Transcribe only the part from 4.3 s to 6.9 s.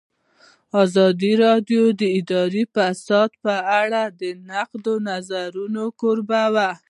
نقدي نظرونو کوربه وه.